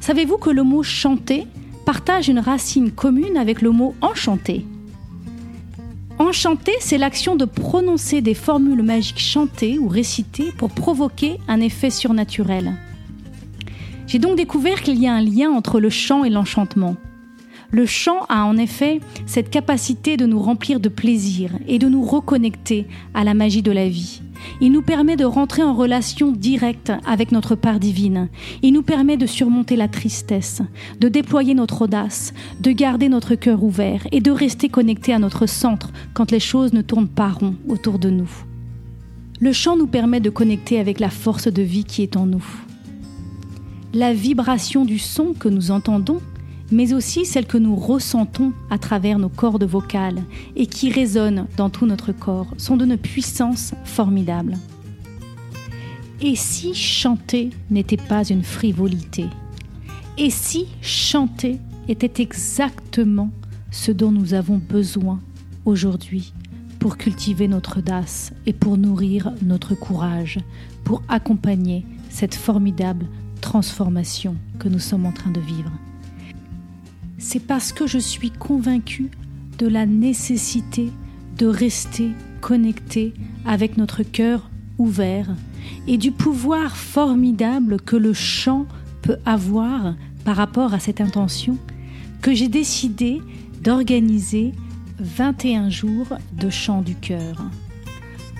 Savez-vous 0.00 0.36
que 0.36 0.50
le 0.50 0.62
mot 0.62 0.82
chanter 0.82 1.46
partage 1.86 2.28
une 2.28 2.38
racine 2.38 2.90
commune 2.90 3.38
avec 3.38 3.62
le 3.62 3.70
mot 3.70 3.94
enchanter? 4.02 4.66
Enchanter, 6.18 6.72
c'est 6.80 6.98
l'action 6.98 7.34
de 7.34 7.46
prononcer 7.46 8.20
des 8.20 8.34
formules 8.34 8.82
magiques 8.82 9.20
chantées 9.20 9.78
ou 9.78 9.88
récitées 9.88 10.52
pour 10.58 10.70
provoquer 10.70 11.38
un 11.48 11.60
effet 11.60 11.90
surnaturel. 11.90 12.74
J'ai 14.06 14.18
donc 14.20 14.36
découvert 14.36 14.82
qu'il 14.82 15.00
y 15.00 15.06
a 15.06 15.14
un 15.14 15.20
lien 15.20 15.50
entre 15.50 15.80
le 15.80 15.90
chant 15.90 16.22
et 16.22 16.30
l'enchantement. 16.30 16.96
Le 17.72 17.86
chant 17.86 18.24
a 18.28 18.44
en 18.44 18.56
effet 18.56 19.00
cette 19.26 19.50
capacité 19.50 20.16
de 20.16 20.26
nous 20.26 20.38
remplir 20.38 20.78
de 20.78 20.88
plaisir 20.88 21.50
et 21.66 21.80
de 21.80 21.88
nous 21.88 22.02
reconnecter 22.02 22.86
à 23.14 23.24
la 23.24 23.34
magie 23.34 23.62
de 23.62 23.72
la 23.72 23.88
vie. 23.88 24.20
Il 24.60 24.70
nous 24.70 24.82
permet 24.82 25.16
de 25.16 25.24
rentrer 25.24 25.64
en 25.64 25.74
relation 25.74 26.30
directe 26.30 26.92
avec 27.04 27.32
notre 27.32 27.56
part 27.56 27.80
divine. 27.80 28.28
Il 28.62 28.74
nous 28.74 28.82
permet 28.82 29.16
de 29.16 29.26
surmonter 29.26 29.74
la 29.74 29.88
tristesse, 29.88 30.62
de 31.00 31.08
déployer 31.08 31.54
notre 31.54 31.82
audace, 31.82 32.32
de 32.60 32.70
garder 32.70 33.08
notre 33.08 33.34
cœur 33.34 33.64
ouvert 33.64 34.06
et 34.12 34.20
de 34.20 34.30
rester 34.30 34.68
connecté 34.68 35.12
à 35.12 35.18
notre 35.18 35.46
centre 35.46 35.90
quand 36.14 36.30
les 36.30 36.40
choses 36.40 36.72
ne 36.72 36.82
tournent 36.82 37.08
pas 37.08 37.30
rond 37.30 37.56
autour 37.68 37.98
de 37.98 38.10
nous. 38.10 38.30
Le 39.40 39.52
chant 39.52 39.76
nous 39.76 39.88
permet 39.88 40.20
de 40.20 40.30
connecter 40.30 40.78
avec 40.78 41.00
la 41.00 41.10
force 41.10 41.48
de 41.48 41.62
vie 41.62 41.84
qui 41.84 42.02
est 42.02 42.16
en 42.16 42.26
nous. 42.26 42.65
La 43.96 44.12
vibration 44.12 44.84
du 44.84 44.98
son 44.98 45.32
que 45.32 45.48
nous 45.48 45.70
entendons 45.70 46.20
mais 46.70 46.92
aussi 46.92 47.24
celle 47.24 47.46
que 47.46 47.56
nous 47.56 47.76
ressentons 47.76 48.52
à 48.68 48.76
travers 48.76 49.18
nos 49.18 49.30
cordes 49.30 49.64
vocales 49.64 50.22
et 50.54 50.66
qui 50.66 50.90
résonnent 50.92 51.46
dans 51.56 51.70
tout 51.70 51.86
notre 51.86 52.12
corps, 52.12 52.48
sont 52.58 52.76
d'une 52.76 52.98
puissance 52.98 53.72
formidable. 53.84 54.58
Et 56.20 56.36
si 56.36 56.74
chanter 56.74 57.50
n'était 57.70 57.96
pas 57.96 58.24
une 58.28 58.42
frivolité? 58.42 59.24
Et 60.18 60.28
si 60.28 60.66
chanter 60.82 61.58
était 61.88 62.20
exactement 62.22 63.30
ce 63.70 63.92
dont 63.92 64.12
nous 64.12 64.34
avons 64.34 64.58
besoin 64.58 65.20
aujourd'hui 65.64 66.34
pour 66.80 66.98
cultiver 66.98 67.48
notre 67.48 67.78
audace 67.78 68.34
et 68.44 68.52
pour 68.52 68.76
nourrir 68.76 69.32
notre 69.40 69.74
courage, 69.74 70.38
pour 70.84 71.02
accompagner 71.08 71.86
cette 72.10 72.34
formidable 72.34 73.06
transformation 73.40 74.36
que 74.58 74.68
nous 74.68 74.78
sommes 74.78 75.06
en 75.06 75.12
train 75.12 75.30
de 75.30 75.40
vivre 75.40 75.70
c'est 77.18 77.40
parce 77.40 77.72
que 77.72 77.86
je 77.86 77.98
suis 77.98 78.30
convaincue 78.30 79.10
de 79.58 79.66
la 79.66 79.84
nécessité 79.84 80.90
de 81.38 81.46
rester 81.46 82.10
connecté 82.40 83.14
avec 83.44 83.76
notre 83.76 84.02
cœur 84.02 84.48
ouvert 84.78 85.28
et 85.88 85.96
du 85.96 86.12
pouvoir 86.12 86.76
formidable 86.76 87.80
que 87.80 87.96
le 87.96 88.12
chant 88.12 88.66
peut 89.02 89.18
avoir 89.24 89.94
par 90.24 90.36
rapport 90.36 90.74
à 90.74 90.78
cette 90.78 91.00
intention 91.00 91.58
que 92.22 92.32
j'ai 92.34 92.48
décidé 92.48 93.20
d'organiser 93.60 94.52
21 94.98 95.68
jours 95.68 96.06
de 96.32 96.48
chant 96.48 96.82
du 96.82 96.94
cœur. 96.94 97.42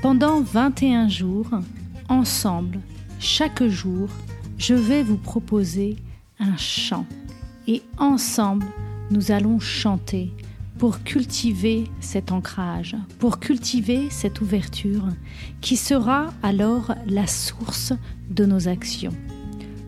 Pendant 0.01 0.41
21 0.41 1.09
jours, 1.09 1.51
ensemble, 2.09 2.79
chaque 3.19 3.65
jour, 3.65 4.09
je 4.59 4.75
vais 4.75 5.03
vous 5.03 5.19
proposer 5.19 5.97
un 6.39 6.57
chant 6.57 7.07
et 7.67 7.83
ensemble, 7.99 8.67
nous 9.11 9.31
allons 9.31 9.59
chanter 9.59 10.33
pour 10.79 11.03
cultiver 11.03 11.85
cet 12.01 12.33
ancrage, 12.33 12.97
pour 13.19 13.39
cultiver 13.41 14.09
cette 14.11 14.41
ouverture 14.41 15.09
qui 15.61 15.77
sera 15.77 16.33
alors 16.43 16.95
la 17.07 17.27
source 17.27 17.93
de 18.31 18.45
nos 18.45 18.69
actions. 18.69 19.15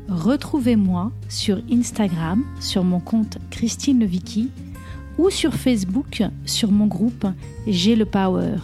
Retrouvez-moi 0.09 1.13
sur 1.29 1.61
Instagram, 1.71 2.43
sur 2.61 2.85
mon 2.85 3.01
compte 3.01 3.39
Christine 3.51 4.01
Levicki 4.01 4.51
ou 5.19 5.29
sur 5.29 5.55
Facebook, 5.55 6.23
sur 6.47 6.71
mon 6.71 6.87
groupe 6.87 7.27
J'ai 7.67 7.95
le 7.95 8.07
Power. 8.07 8.57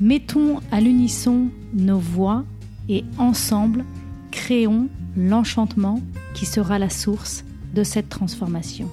Mettons 0.00 0.60
à 0.70 0.80
l'unisson 0.80 1.48
nos 1.74 1.98
voix 1.98 2.44
et 2.88 3.04
ensemble, 3.18 3.84
créons 4.30 4.88
l'enchantement 5.18 6.00
qui 6.34 6.46
sera 6.46 6.78
la 6.78 6.90
source 6.90 7.44
de 7.74 7.82
cette 7.82 8.08
transformation. 8.08 8.88